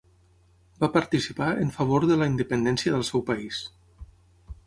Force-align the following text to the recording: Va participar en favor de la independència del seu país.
Va 0.83 0.87
participar 0.95 1.49
en 1.65 1.69
favor 1.75 2.07
de 2.11 2.17
la 2.21 2.29
independència 2.31 2.95
del 2.97 3.07
seu 3.11 3.25
país. 3.31 3.63